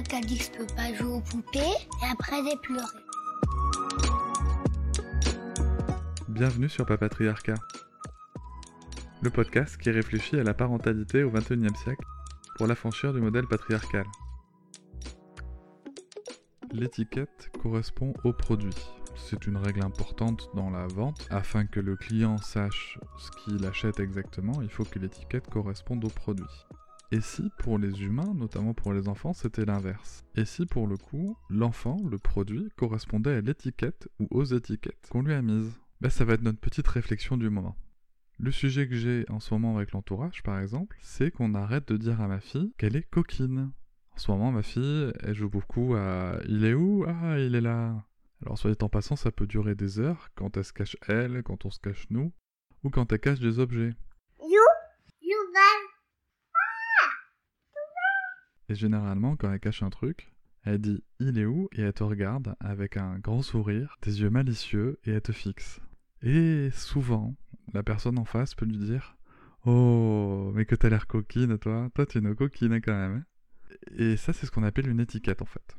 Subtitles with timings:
[0.00, 2.86] Quelqu'un qui a dit que je peux pas jouer aux poupées et après j'ai pleuré.
[6.28, 7.56] Bienvenue sur Papatriarcat,
[9.20, 12.06] le podcast qui réfléchit à la parentalité au XXIe siècle
[12.56, 14.06] pour l'affranchir du modèle patriarcal.
[16.72, 18.76] L'étiquette correspond au produit.
[19.16, 21.28] C'est une règle importante dans la vente.
[21.30, 26.08] Afin que le client sache ce qu'il achète exactement, il faut que l'étiquette corresponde au
[26.08, 26.66] produit.
[27.12, 30.24] Et si pour les humains, notamment pour les enfants, c'était l'inverse?
[30.36, 35.22] Et si pour le coup, l'enfant, le produit, correspondait à l'étiquette ou aux étiquettes qu'on
[35.22, 35.72] lui a mises?
[36.00, 37.76] Ben, Ça va être notre petite réflexion du moment.
[38.38, 41.96] Le sujet que j'ai en ce moment avec l'entourage, par exemple, c'est qu'on arrête de
[41.96, 43.72] dire à ma fille qu'elle est coquine.
[44.12, 47.04] En ce moment, ma fille, elle joue beaucoup à Il est où?
[47.08, 48.06] Ah, il est là.
[48.42, 51.64] Alors, soit en passant, ça peut durer des heures quand elle se cache elle, quand
[51.66, 52.32] on se cache nous,
[52.84, 53.94] ou quand elle cache des objets.
[58.70, 60.32] Et généralement, quand elle cache un truc,
[60.62, 61.68] elle dit il est où?
[61.72, 65.80] et elle te regarde avec un grand sourire, des yeux malicieux et elle te fixe.
[66.22, 67.34] Et souvent,
[67.72, 69.16] la personne en face peut lui dire
[69.64, 71.90] Oh, mais que t'as l'air coquine, toi.
[71.96, 73.24] Toi, tu es une coquine quand même.
[73.72, 73.74] Hein.
[73.96, 75.76] Et ça, c'est ce qu'on appelle une étiquette en fait.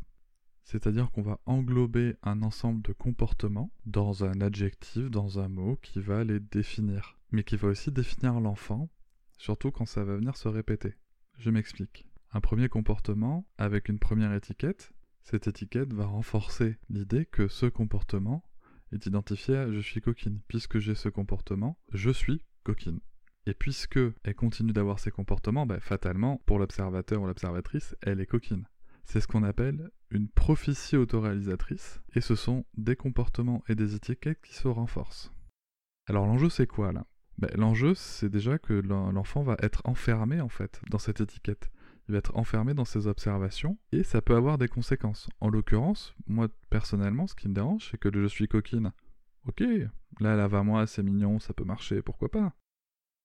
[0.66, 6.02] C'est-à-dire qu'on va englober un ensemble de comportements dans un adjectif, dans un mot qui
[6.02, 8.90] va les définir, mais qui va aussi définir l'enfant,
[9.38, 10.96] surtout quand ça va venir se répéter.
[11.38, 14.94] Je m'explique un premier comportement avec une première étiquette,
[15.24, 18.44] cette étiquette va renforcer l'idée que ce comportement
[18.92, 20.40] est identifié à je suis coquine.
[20.48, 23.00] Puisque j'ai ce comportement, je suis coquine.
[23.46, 28.26] Et puisque elle continue d'avoir ces comportements, bah, fatalement, pour l'observateur ou l'observatrice, elle est
[28.26, 28.66] coquine.
[29.04, 34.42] C'est ce qu'on appelle une prophétie autoréalisatrice, et ce sont des comportements et des étiquettes
[34.42, 35.32] qui se renforcent.
[36.08, 37.06] Alors l'enjeu c'est quoi là?
[37.38, 41.72] Bah, L'enjeu c'est déjà que l'enfant va être enfermé en fait dans cette étiquette
[42.12, 45.30] va être enfermé dans ses observations et ça peut avoir des conséquences.
[45.40, 48.92] En l'occurrence, moi personnellement, ce qui me dérange, c'est que je suis coquine.
[49.48, 49.62] Ok,
[50.20, 52.54] là, là va moi, c'est mignon, ça peut marcher, pourquoi pas.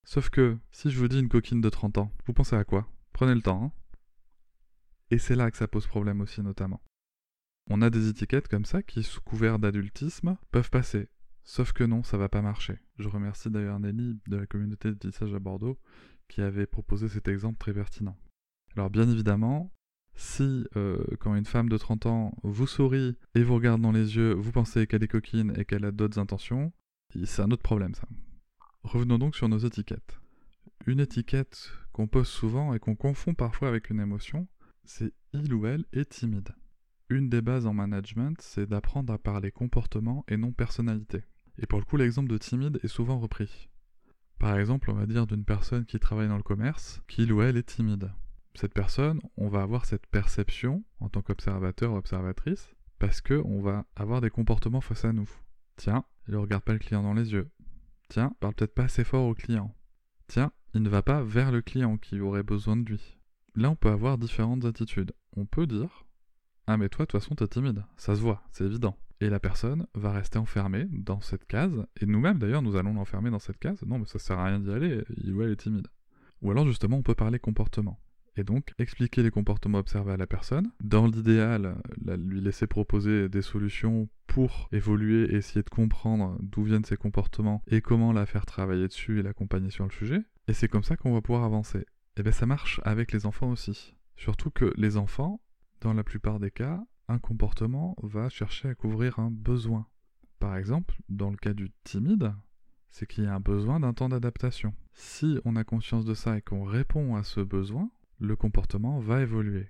[0.05, 2.89] Sauf que, si je vous dis une coquine de 30 ans, vous pensez à quoi?
[3.13, 3.73] Prenez le temps, hein
[5.11, 6.81] Et c'est là que ça pose problème aussi, notamment.
[7.69, 11.09] On a des étiquettes comme ça qui, sous couvert d'adultisme, peuvent passer.
[11.43, 12.79] Sauf que non, ça va pas marcher.
[12.99, 15.79] Je remercie d'ailleurs Nelly de la communauté de tissage à Bordeaux
[16.29, 18.17] qui avait proposé cet exemple très pertinent.
[18.77, 19.73] Alors bien évidemment,
[20.17, 24.17] si euh, quand une femme de 30 ans vous sourit et vous regarde dans les
[24.17, 26.73] yeux, vous pensez qu'elle est coquine et qu'elle a d'autres intentions,
[27.25, 28.07] c'est un autre problème ça.
[28.83, 30.21] Revenons donc sur nos étiquettes.
[30.87, 34.47] Une étiquette qu'on pose souvent et qu'on confond parfois avec une émotion,
[34.85, 36.51] c'est il ou elle est timide.
[37.09, 41.25] Une des bases en management, c'est d'apprendre à parler comportement et non personnalité.
[41.59, 43.71] Et pour le coup, l'exemple de timide est souvent repris.
[44.39, 47.57] Par exemple, on va dire d'une personne qui travaille dans le commerce qu'il ou elle
[47.57, 48.11] est timide
[48.57, 53.85] cette personne, on va avoir cette perception en tant qu'observateur ou observatrice parce qu'on va
[53.97, 55.29] avoir des comportements face à nous.
[55.77, 57.51] Tiens, il ne regarde pas le client dans les yeux.
[58.09, 59.75] Tiens, il parle peut-être pas assez fort au client.
[60.29, 63.19] Tiens, il ne va pas vers le client qui aurait besoin de lui.
[63.55, 65.13] Là, on peut avoir différentes attitudes.
[65.37, 66.07] On peut dire
[66.67, 67.85] Ah, mais toi, de toute façon, t'es timide.
[67.97, 68.97] Ça se voit, c'est évident.
[69.21, 73.31] Et la personne va rester enfermée dans cette case, et nous-mêmes d'ailleurs, nous allons l'enfermer
[73.31, 73.83] dans cette case.
[73.83, 75.89] Non, mais ça sert à rien d'y aller, il ou elle est timide.
[76.43, 77.99] Ou alors, justement, on peut parler comportement
[78.37, 80.71] et donc expliquer les comportements observés à la personne.
[80.83, 86.85] Dans l'idéal, lui laisser proposer des solutions pour évoluer et essayer de comprendre d'où viennent
[86.85, 90.23] ces comportements et comment la faire travailler dessus et l'accompagner sur le sujet.
[90.49, 91.87] Et c'est comme ça qu'on va pouvoir avancer.
[92.17, 93.95] Et bien ça marche avec les enfants aussi.
[94.17, 95.41] Surtout que les enfants,
[95.81, 99.87] dans la plupart des cas, un comportement va chercher à couvrir un besoin.
[100.39, 102.35] Par exemple, dans le cas du timide,
[102.91, 104.75] c'est qu'il y a un besoin d'un temps d'adaptation.
[104.95, 109.23] Si on a conscience de ça et qu'on répond à ce besoin, le comportement va
[109.23, 109.69] évoluer.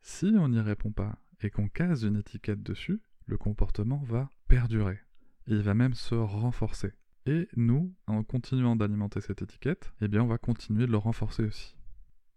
[0.00, 4.98] Si on n'y répond pas et qu'on case une étiquette dessus, le comportement va perdurer.
[5.46, 6.92] il va même se renforcer.
[7.26, 11.44] Et nous, en continuant d'alimenter cette étiquette, eh bien on va continuer de le renforcer
[11.44, 11.74] aussi.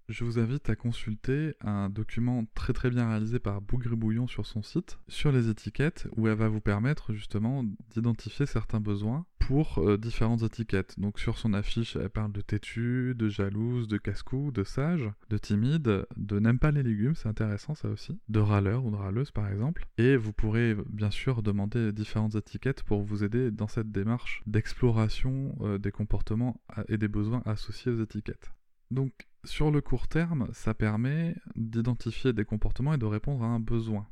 [0.09, 4.63] Je vous invite à consulter un document très très bien réalisé par Bougribouillon sur son
[4.63, 9.97] site sur les étiquettes où elle va vous permettre justement d'identifier certains besoins pour euh,
[9.97, 10.99] différentes étiquettes.
[10.99, 15.37] Donc sur son affiche, elle parle de têtu, de jalouse, de casse-cou, de sage, de
[15.37, 19.31] timide, de n'aime pas les légumes, c'est intéressant ça aussi, de râleur ou de râleuse
[19.31, 19.87] par exemple.
[19.97, 25.57] Et vous pourrez bien sûr demander différentes étiquettes pour vous aider dans cette démarche d'exploration
[25.61, 28.51] euh, des comportements et des besoins associés aux étiquettes.
[28.91, 33.59] Donc sur le court terme, ça permet d'identifier des comportements et de répondre à un
[33.59, 34.07] besoin.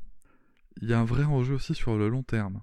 [0.80, 2.62] Il y a un vrai enjeu aussi sur le long terme.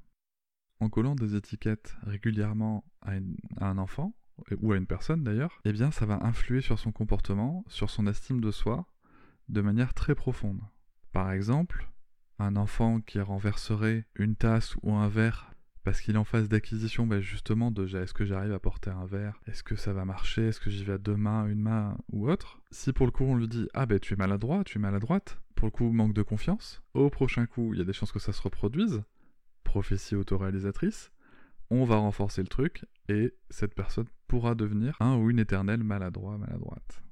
[0.79, 3.13] En collant des étiquettes régulièrement à,
[3.59, 4.13] un enfant,
[4.61, 8.07] ou à une personne d'ailleurs, eh bien ça va influer sur son comportement, sur son
[8.07, 8.87] estime de soi,
[9.49, 10.61] de manière très profonde.
[11.11, 11.89] Par exemple,
[12.39, 15.52] un enfant qui renverserait une tasse ou un verre
[15.83, 19.05] parce qu'il est en phase d'acquisition bah, justement de est-ce que j'arrive à porter un
[19.05, 21.97] verre, est-ce que ça va marcher, est-ce que j'y vais à deux mains, une main
[22.11, 22.61] ou autre?
[22.71, 25.39] Si pour le coup on lui dit ah ben tu es maladroit, tu es maladroite,
[25.55, 28.19] pour le coup manque de confiance, au prochain coup il y a des chances que
[28.19, 29.03] ça se reproduise,
[29.63, 31.11] prophétie autoréalisatrice,
[31.69, 36.37] on va renforcer le truc et cette personne pourra devenir un ou une éternelle maladroit,
[36.37, 37.03] maladroite.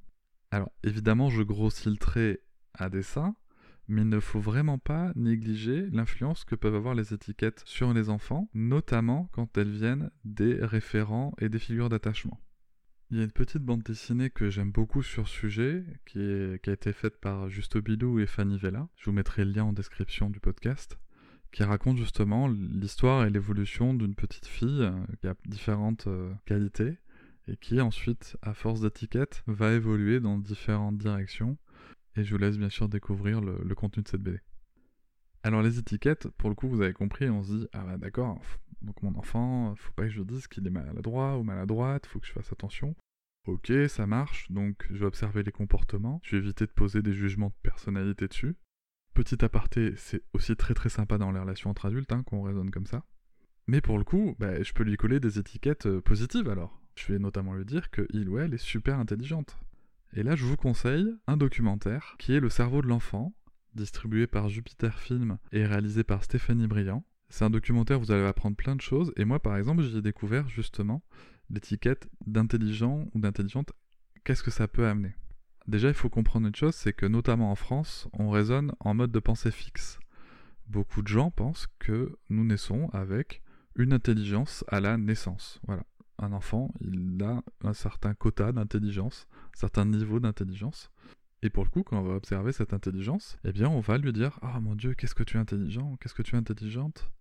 [0.52, 2.42] Alors évidemment je grossis le trait
[2.74, 3.36] à dessein,
[3.92, 8.10] mais il ne faut vraiment pas négliger l'influence que peuvent avoir les étiquettes sur les
[8.10, 12.40] enfants, notamment quand elles viennent des référents et des figures d'attachement.
[13.10, 16.72] Il y a une petite bande dessinée que j'aime beaucoup sur ce sujet, qui, a
[16.72, 18.88] été faite par Justo Bilou et Fanny Vella.
[18.96, 20.98] Je vous mettrai le lien en description du podcast,
[21.52, 26.98] qui raconte justement l'histoire et l'évolution d'une petite fille euh, qui a différentes euh, qualités
[27.50, 31.58] et qui ensuite, à force d'étiquettes, va évoluer dans différentes directions
[32.16, 34.40] et je vous laisse bien sûr découvrir le, contenu de cette BD.
[35.44, 38.40] Alors les étiquettes, pour le coup, vous avez compris, on se dit ah bah d'accord,
[38.82, 42.28] donc mon enfant, faut pas que je dise qu'il est maladroit ou maladroite, faut que
[42.28, 42.96] je fasse attention.
[43.48, 47.14] Ok, ça marche, donc je vais observer les comportements, je vais éviter de poser des
[47.14, 48.56] jugements de personnalité dessus.
[49.14, 52.70] Petit aparté, c'est aussi très très sympa dans les relations entre adultes hein, qu'on raisonne
[52.70, 53.04] comme ça.
[53.68, 56.80] Mais pour le coup, bah, je peux lui coller des étiquettes euh, positives alors.
[56.96, 59.58] Je vais notamment lui dire que il ou elle est super intelligente.
[60.14, 63.34] Et là, je vous conseille un documentaire qui est Le cerveau de l'enfant,
[63.76, 67.06] distribué par Jupiter Film et réalisé par Stéphanie Briand.
[67.30, 69.14] C'est un documentaire où vous allez apprendre plein de choses.
[69.16, 71.02] Et moi, par exemple, j'ai découvert justement
[71.50, 73.72] l'étiquette d'intelligent ou d'intelligente.
[74.26, 75.16] Qu'est-ce que ça peut amener?
[75.68, 79.12] Déjà, il faut comprendre une chose, c'est que notamment en France, on raisonne en mode
[79.12, 79.98] de pensée fixe.
[80.68, 83.44] Beaucoup de gens pensent que nous naissons avec
[83.76, 85.62] une intelligence à la naissance.
[85.66, 85.84] Voilà
[86.24, 90.92] un enfant, il a un certain quota d'intelligence, un certain niveau d'intelligence.
[91.44, 94.14] Et pour le coup, quand on va observer cette intelligence, eh bien, on va lui
[94.14, 97.12] dire Ah mon Dieu, qu'est-ce que tu es intelligent Qu'est-ce que tu es intelligente?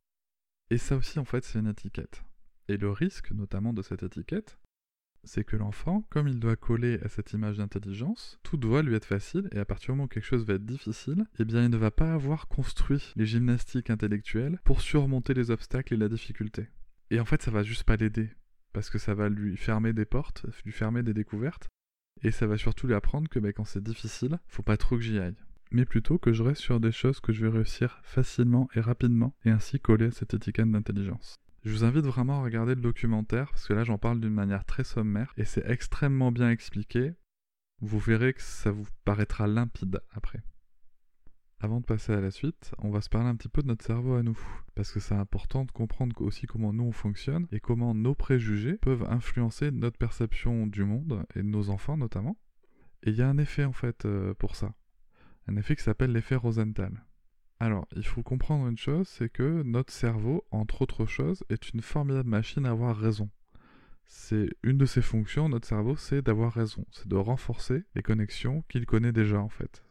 [0.70, 2.22] Et ça aussi, en fait, c'est une étiquette.
[2.68, 4.58] Et le risque, notamment de cette étiquette,
[5.24, 9.04] c'est que l'enfant, comme il doit coller à cette image d'intelligence, tout doit lui être
[9.04, 11.70] facile, et à partir du moment où quelque chose va être difficile, eh bien, il
[11.70, 16.68] ne va pas avoir construit les gymnastiques intellectuelles pour surmonter les obstacles et la difficulté.
[17.10, 18.30] Et en fait, ça va juste pas l'aider
[18.72, 21.68] parce que ça va lui fermer des portes, lui fermer des découvertes,
[22.22, 25.18] et ça va surtout lui apprendre que quand c'est difficile, faut pas trop que j'y
[25.18, 25.36] aille.
[25.72, 29.34] Mais plutôt que je reste sur des choses que je vais réussir facilement et rapidement,
[29.44, 31.40] et ainsi coller à cette étiquette d'intelligence.
[31.64, 34.64] Je vous invite vraiment à regarder le documentaire, parce que là j'en parle d'une manière
[34.64, 37.12] très sommaire, et c'est extrêmement bien expliqué.
[37.80, 40.42] Vous verrez que ça vous paraîtra limpide après.
[41.62, 43.84] Avant de passer à la suite, on va se parler un petit peu de notre
[43.84, 44.38] cerveau à nous,
[44.74, 48.78] parce que c'est important de comprendre aussi comment nous on fonctionne et comment nos préjugés
[48.78, 52.38] peuvent influencer notre perception du monde et de nos enfants notamment.
[53.02, 54.72] Et il y a un effet en fait euh, pour ça,
[55.48, 57.04] un effet qui s'appelle l'effet Rosenthal.
[57.58, 61.82] Alors, il faut comprendre une chose, c'est que notre cerveau, entre autres choses, est une
[61.82, 63.28] formidable machine à avoir raison.
[64.06, 68.64] C'est une de ses fonctions, notre cerveau, c'est d'avoir raison, c'est de renforcer les connexions
[68.70, 69.84] qu'il connaît déjà en fait.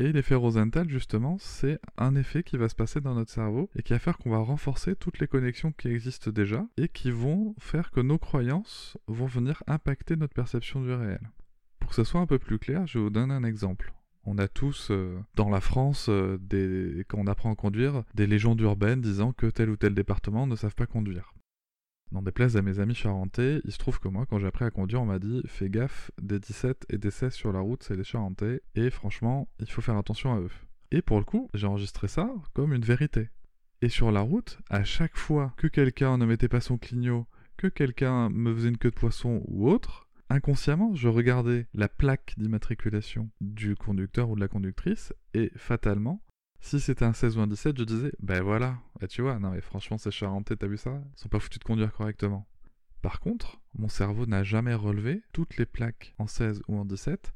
[0.00, 3.82] Et l'effet Rosenthal, justement, c'est un effet qui va se passer dans notre cerveau et
[3.82, 7.56] qui va faire qu'on va renforcer toutes les connexions qui existent déjà et qui vont
[7.58, 11.32] faire que nos croyances vont venir impacter notre perception du réel.
[11.80, 13.92] Pour que ce soit un peu plus clair, je vous donner un exemple.
[14.24, 16.38] On a tous, euh, dans la France, euh,
[17.08, 20.54] quand on apprend à conduire, des légendes urbaines disant que tel ou tel département ne
[20.54, 21.32] savent pas conduire.
[22.10, 24.70] N'en déplaise à mes amis charentais, il se trouve que moi, quand j'ai appris à
[24.70, 27.96] conduire, on m'a dit fais gaffe, des 17 et des 16 sur la route, c'est
[27.96, 30.50] les charentais, et franchement, il faut faire attention à eux.
[30.90, 33.28] Et pour le coup, j'ai enregistré ça comme une vérité.
[33.82, 37.26] Et sur la route, à chaque fois que quelqu'un ne mettait pas son clignot,
[37.58, 42.34] que quelqu'un me faisait une queue de poisson ou autre, inconsciemment, je regardais la plaque
[42.38, 46.22] d'immatriculation du conducteur ou de la conductrice, et fatalement,
[46.60, 49.50] si c'était un 16 ou un 17, je disais, ben voilà, et tu vois, non
[49.50, 51.00] mais franchement, ces charentais, t'as vu ça?
[51.16, 52.46] Ils sont pas foutus de conduire correctement.
[53.02, 57.32] Par contre, mon cerveau n'a jamais relevé toutes les plaques en 16 ou en 17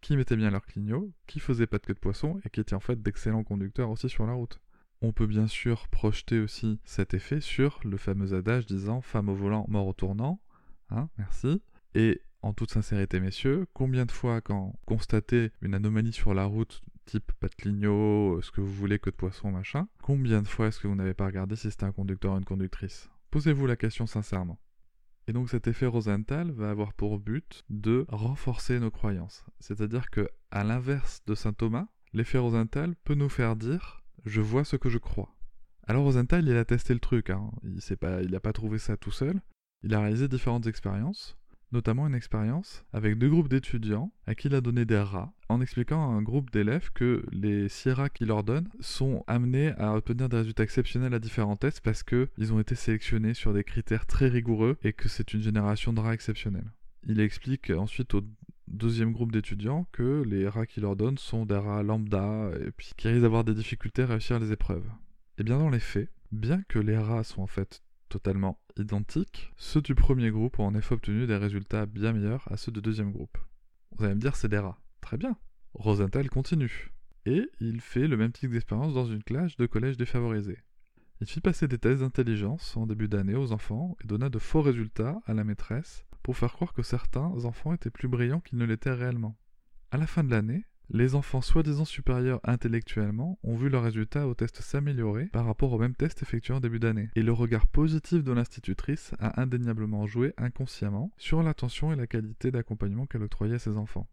[0.00, 2.74] qui mettaient bien leur clignot, qui faisaient pas de queue de poisson et qui étaient
[2.74, 4.60] en fait d'excellents conducteurs aussi sur la route.
[5.00, 9.34] On peut bien sûr projeter aussi cet effet sur le fameux adage disant femme au
[9.34, 10.40] volant, mort au tournant.
[10.90, 11.62] Hein, merci.
[11.94, 16.82] Et en toute sincérité, messieurs, combien de fois, quand constatez une anomalie sur la route,
[17.04, 20.80] type de clignot, ce que vous voulez, que de poisson, machin, combien de fois est-ce
[20.80, 23.08] que vous n'avez pas regardé si c'était un conducteur ou une conductrice?
[23.30, 24.58] Posez-vous la question sincèrement.
[25.26, 29.44] Et donc cet effet Rosenthal va avoir pour but de renforcer nos croyances.
[29.58, 34.64] C'est-à-dire que, à l'inverse de saint Thomas, l'effet Rosenthal peut nous faire dire je vois
[34.64, 35.34] ce que je crois.
[35.86, 37.50] Alors Rosenthal, il a testé le truc, hein.
[37.62, 39.40] il n'a pas trouvé ça tout seul.
[39.82, 41.36] Il a réalisé différentes expériences
[41.74, 45.60] notamment une expérience avec deux groupes d'étudiants à qui il a donné des rats, en
[45.60, 49.94] expliquant à un groupe d'élèves que les six rats qu'il leur donne sont amenés à
[49.94, 54.06] obtenir des résultats exceptionnels à différents tests parce qu'ils ont été sélectionnés sur des critères
[54.06, 56.70] très rigoureux et que c'est une génération de rats exceptionnels.
[57.06, 58.22] Il explique ensuite au
[58.68, 62.92] deuxième groupe d'étudiants que les rats qu'il leur donne sont des rats lambda et puis
[62.96, 64.88] qui risquent d'avoir des difficultés à réussir les épreuves.
[65.38, 67.82] Et bien dans les faits, bien que les rats soient en fait
[68.14, 72.56] totalement identiques, ceux du premier groupe ont en effet obtenu des résultats bien meilleurs à
[72.56, 73.36] ceux du deuxième groupe.
[73.90, 74.78] Vous allez me dire, c'est des rats.
[75.00, 75.36] Très bien.
[75.72, 76.92] Rosenthal continue.
[77.26, 80.58] Et il fait le même type d'expérience dans une classe de collège défavorisé.
[81.20, 84.62] Il fit passer des tests d'intelligence en début d'année aux enfants et donna de faux
[84.62, 88.64] résultats à la maîtresse pour faire croire que certains enfants étaient plus brillants qu'ils ne
[88.64, 89.36] l'étaient réellement.
[89.90, 94.34] À la fin de l'année, les enfants soi-disant supérieurs intellectuellement ont vu leurs résultats au
[94.34, 97.08] test s'améliorer par rapport au même test effectué en début d'année.
[97.14, 102.50] Et le regard positif de l'institutrice a indéniablement joué inconsciemment sur l'attention et la qualité
[102.50, 104.08] d'accompagnement qu'elle octroyait à ses enfants.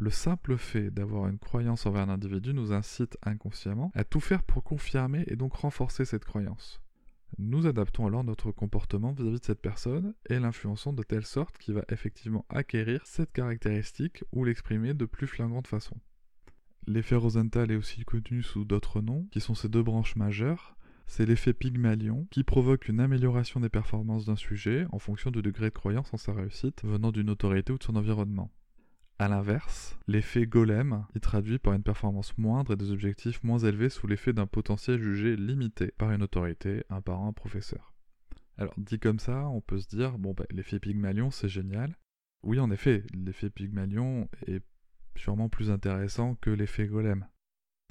[0.00, 4.42] Le simple fait d'avoir une croyance envers un individu nous incite inconsciemment à tout faire
[4.44, 6.80] pour confirmer et donc renforcer cette croyance.
[7.36, 11.74] Nous adaptons alors notre comportement vis-à-vis de cette personne et l'influençons de telle sorte qu'il
[11.74, 15.96] va effectivement acquérir cette caractéristique ou l'exprimer de plus flagrante façon.
[16.86, 20.74] L'effet Rosenthal est aussi connu sous d'autres noms, qui sont ces deux branches majeures.
[21.06, 25.66] C'est l'effet Pygmalion, qui provoque une amélioration des performances d'un sujet en fonction du degré
[25.66, 28.50] de croyance en sa réussite venant d'une autorité ou de son environnement.
[29.20, 33.88] A l'inverse, l'effet golem est traduit par une performance moindre et des objectifs moins élevés
[33.88, 37.94] sous l'effet d'un potentiel jugé limité par une autorité, un parent, un professeur.
[38.58, 41.98] Alors dit comme ça, on peut se dire, bon bah, l'effet Pygmalion c'est génial.
[42.44, 44.62] Oui en effet, l'effet Pygmalion est
[45.16, 47.26] sûrement plus intéressant que l'effet golem.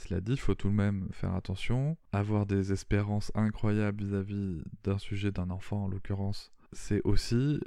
[0.01, 4.97] Cela dit, il faut tout de même faire attention, avoir des espérances incroyables vis-à-vis d'un
[4.97, 7.59] sujet d'un enfant en l'occurrence, c'est aussi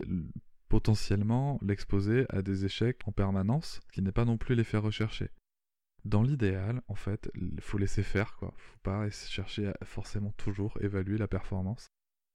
[0.71, 5.29] potentiellement l'exposer à des échecs en permanence, ce qui n'est pas non plus l'effet recherché.
[6.05, 8.55] Dans l'idéal, en fait, il faut laisser faire, quoi.
[8.57, 11.89] Faut pas chercher à forcément toujours évaluer la performance.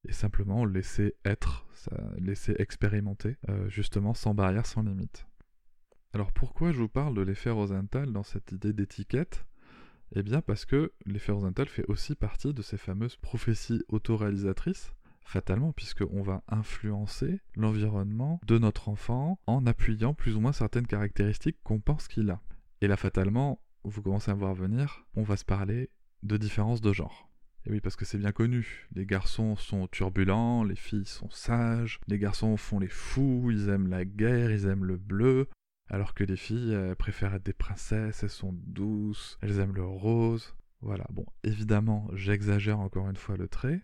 [0.08, 1.65] Et simplement laisser être,
[2.20, 5.25] laisser expérimenter, euh, justement sans barrière, sans limite.
[6.13, 9.46] Alors pourquoi je vous parle de l'effet Rosenthal dans cette idée d'étiquette?
[10.13, 14.92] Eh bien parce que l'effet Rosenthal fait aussi partie de ces fameuses prophéties autoréalisatrices
[15.25, 21.58] fatalement, puisqu'on va influencer l'environnement de notre enfant en appuyant plus ou moins certaines caractéristiques
[21.63, 22.41] qu'on pense qu'il a.
[22.82, 25.89] Et là, fatalement, vous commencez à voir venir, on va se parler
[26.24, 27.29] de différences de genre.
[27.65, 32.00] Et oui, parce que c'est bien connu, les garçons sont turbulents, les filles sont sages,
[32.08, 35.50] les garçons font les fous, ils aiment la guerre, ils aiment le bleu,
[35.89, 40.55] alors que les filles préfèrent être des princesses, elles sont douces, elles aiment le rose.
[40.82, 43.82] Voilà, bon, évidemment, j'exagère encore une fois le trait,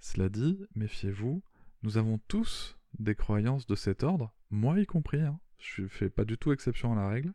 [0.00, 1.42] cela dit, méfiez-vous,
[1.82, 5.38] nous avons tous des croyances de cet ordre, moi y compris, hein.
[5.58, 7.32] je ne fais pas du tout exception à la règle.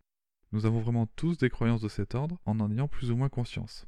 [0.52, 3.30] Nous avons vraiment tous des croyances de cet ordre en en ayant plus ou moins
[3.30, 3.88] conscience.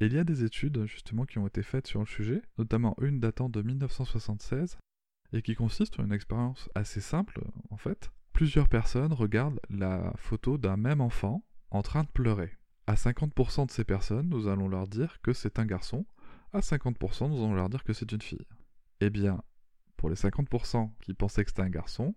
[0.00, 3.20] Il y a des études justement qui ont été faites sur le sujet, notamment une
[3.20, 4.78] datant de 1976,
[5.32, 8.10] et qui consiste en une expérience assez simple en fait.
[8.32, 12.56] Plusieurs personnes regardent la photo d'un même enfant en train de pleurer.
[12.86, 16.06] À 50% de ces personnes, nous allons leur dire que c'est un garçon,
[16.52, 18.46] à 50%, nous allons leur dire que c'est une fille.
[19.00, 19.42] Eh bien,
[19.96, 22.14] pour les 50% qui pensaient que c'était un garçon,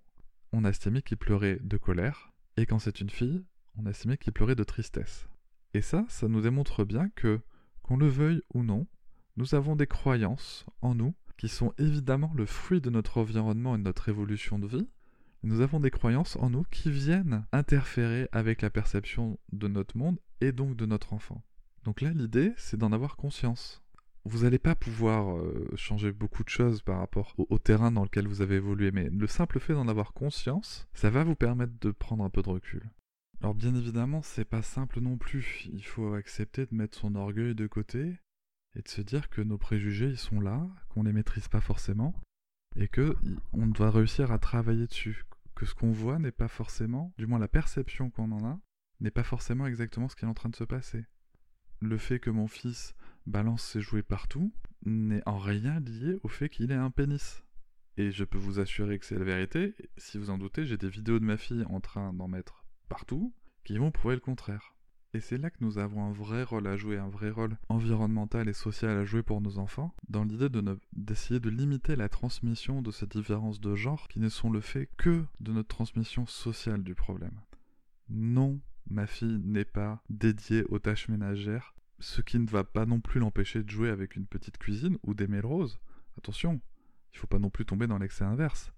[0.52, 3.44] on a estimé qu'il pleurait de colère, et quand c'est une fille,
[3.76, 5.28] on a estimé qu'il pleurait de tristesse.
[5.74, 7.42] Et ça, ça nous démontre bien que,
[7.82, 8.88] qu'on le veuille ou non,
[9.36, 13.80] nous avons des croyances en nous qui sont évidemment le fruit de notre environnement et
[13.80, 14.88] de notre évolution de vie.
[15.42, 20.20] Nous avons des croyances en nous qui viennent interférer avec la perception de notre monde
[20.40, 21.44] et donc de notre enfant.
[21.84, 23.83] Donc là, l'idée, c'est d'en avoir conscience
[24.26, 28.28] vous n'allez pas pouvoir euh, changer beaucoup de choses par rapport au, terrain dans lequel
[28.28, 31.92] vous avez évolué, mais le simple fait d'en avoir conscience, ça va vous permettre de
[31.92, 32.90] prendre un peu de recul.
[33.42, 35.68] Alors bien évidemment, c'est pas simple non plus.
[35.74, 38.16] Il faut accepter de mettre son orgueil de côté
[38.76, 42.16] et de se dire que nos préjugés ils sont là, qu'on les maîtrise pas forcément
[42.76, 43.16] et que
[43.52, 45.26] on doit réussir à travailler dessus.
[45.56, 48.60] Que ce qu'on voit n'est pas forcément, du moins la perception qu'on en a,
[49.02, 51.06] n'est pas forcément exactement ce qui est en train de se passer.
[51.80, 54.54] Le fait que mon fils balance ses jouets partout
[54.86, 57.44] n'est en rien lié au fait qu'il ait un pénis.
[57.98, 59.76] Et je peux vous assurer que c'est la vérité.
[59.98, 63.34] Si vous en doutez, j'ai des vidéos de ma fille en train d'en mettre partout
[63.64, 64.76] qui vont prouver le contraire.
[65.16, 68.50] Et c'est là que nous avons un vrai rôle à jouer, un vrai rôle environnemental
[68.50, 70.50] et social à jouer pour nos enfants, dans l'idée
[70.94, 74.60] d'essayer de, de limiter la transmission de ces différences de genre qui ne sont le
[74.60, 77.40] fait que de notre transmission sociale du problème.
[78.10, 83.00] Non, ma fille n'est pas dédiée aux tâches ménagères, ce qui ne va pas non
[83.00, 85.80] plus l'empêcher de jouer avec une petite cuisine ou des roses.
[86.18, 86.62] Attention,
[87.12, 88.72] il ne faut pas non plus tomber dans l'excès inverse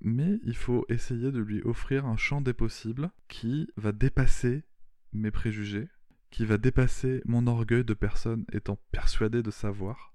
[0.00, 4.64] mais il faut essayer de lui offrir un champ des possibles qui va dépasser
[5.12, 5.88] mes préjugés,
[6.30, 10.14] qui va dépasser mon orgueil de personne étant persuadée de savoir.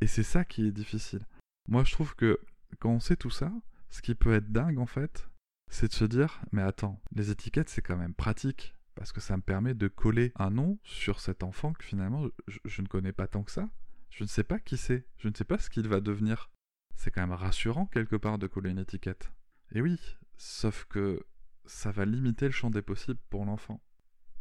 [0.00, 1.26] Et c'est ça qui est difficile.
[1.68, 2.40] Moi, je trouve que
[2.78, 3.52] quand on sait tout ça,
[3.90, 5.28] ce qui peut être dingue en fait,
[5.68, 9.36] c'est de se dire mais attends, les étiquettes c'est quand même pratique parce que ça
[9.36, 13.28] me permet de coller un nom sur cet enfant que finalement je, ne connais pas
[13.28, 13.68] tant que ça.
[14.10, 16.50] Je ne sais pas qui c'est, je ne sais pas ce qu'il va devenir
[16.96, 19.32] c'est quand même rassurant quelque part de coller une étiquette.
[19.72, 20.00] Et oui,
[20.38, 21.22] sauf que
[21.66, 23.82] ça va limiter le champ des possibles pour l'enfant.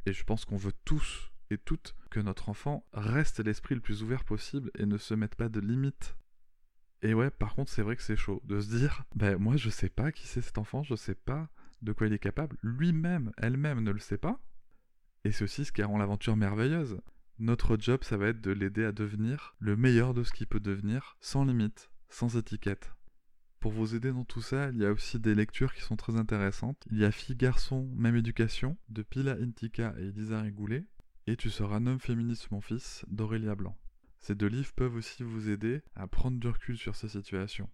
[0.06, 4.04] Et je pense qu'on veut tous et toutes que notre enfant reste l'esprit le plus
[4.04, 6.16] ouvert possible et ne se mette pas de limites.
[7.02, 9.70] Et ouais, par contre, c'est vrai que c'est chaud de se dire, ben moi je
[9.70, 11.50] sais pas qui c'est cet enfant, je sais pas
[11.86, 14.40] de quoi il est capable, lui-même, elle-même ne le sait pas.
[15.24, 17.00] Et c'est aussi ce qui rend l'aventure merveilleuse.
[17.40, 20.60] Notre job, ça va être de l'aider à devenir le meilleur de ce qu'il peut
[20.60, 22.94] devenir, sans limite sans étiquette.
[23.60, 26.16] Pour vous aider dans tout ça, il y a aussi des lectures qui sont très
[26.16, 26.86] intéressantes.
[26.92, 30.86] Il y a Fille Garçon, Même Éducation de Pila Intika et Elisa Rigoulet,
[31.28, 33.78] et Tu seras un homme féministe mon fils d'Aurélia Blanc.
[34.20, 37.70] Ces deux livres peuvent aussi vous aider à prendre du recul sur ces situations.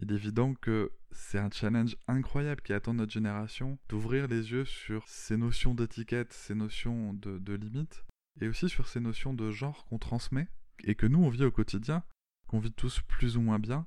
[0.00, 4.64] Il est évident que c'est un challenge incroyable qui attend notre génération d'ouvrir les yeux
[4.64, 8.04] sur ces notions d'étiquette, ces notions de, de limite,
[8.40, 10.48] et aussi sur ces notions de genre qu'on transmet
[10.84, 12.02] et que nous on vit au quotidien
[12.46, 13.86] qu'on vit tous plus ou moins bien,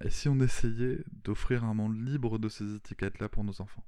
[0.00, 3.84] et si on essayait d'offrir un monde libre de ces étiquettes-là pour nos enfants?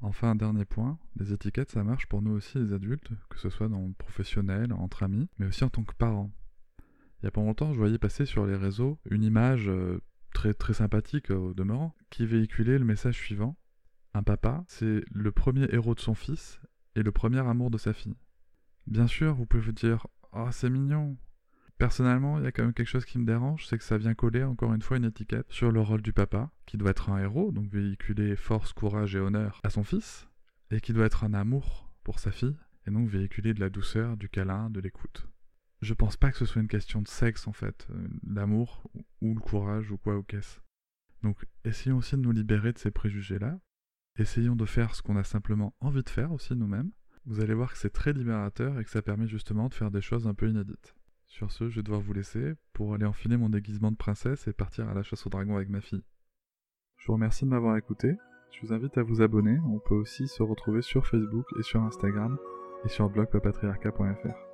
[0.00, 3.48] Enfin, un dernier point, les étiquettes, ça marche pour nous aussi, les adultes, que ce
[3.48, 6.32] soit dans le professionnel, entre amis, mais aussi en tant que parents.
[7.22, 10.02] Il y a pas longtemps, je voyais passer sur les réseaux une image euh,
[10.34, 13.56] très, très sympathique au demeurant, qui véhiculait le message suivant.
[14.12, 16.60] Un papa, c'est le premier héros de son fils
[16.94, 18.16] et le premier amour de sa fille.
[18.86, 21.16] Bien sûr, vous pouvez vous dire Oh, c'est mignon,
[21.78, 24.14] Personnellement, il y a quand même quelque chose qui me dérange, c'est que ça vient
[24.14, 27.18] coller encore une fois une étiquette sur le rôle du papa, qui doit être un
[27.18, 30.28] héros, donc véhiculer force, courage et honneur à son fils,
[30.70, 32.56] et qui doit être un amour pour sa fille,
[32.86, 35.26] et donc véhiculer de la douceur, du câlin, de l'écoute.
[35.84, 39.34] Je pense pas que ce soit une question de sexe en fait, euh, l'amour ou
[39.34, 40.60] le courage ou quoi ou qu'est-ce.
[41.22, 43.58] Donc essayons aussi de nous libérer de ces préjugés-là,
[44.18, 46.90] essayons de faire ce qu'on a simplement envie de faire aussi nous-mêmes.
[47.26, 50.00] Vous allez voir que c'est très libérateur et que ça permet justement de faire des
[50.00, 50.94] choses un peu inédites.
[51.26, 54.54] Sur ce, je vais devoir vous laisser pour aller enfiler mon déguisement de princesse et
[54.54, 56.04] partir à la chasse au dragon avec ma fille.
[56.96, 58.16] Je vous remercie de m'avoir écouté.
[58.52, 59.58] Je vous invite à vous abonner.
[59.66, 62.38] On peut aussi se retrouver sur Facebook et sur Instagram
[62.86, 64.53] et sur blog papatriarca.fr.